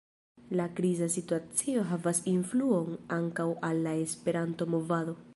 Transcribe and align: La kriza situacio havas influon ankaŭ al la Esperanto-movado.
La 0.59 0.63
kriza 0.77 1.09
situacio 1.15 1.83
havas 1.91 2.21
influon 2.31 2.89
ankaŭ 3.19 3.45
al 3.69 3.83
la 3.89 3.93
Esperanto-movado. 4.07 5.15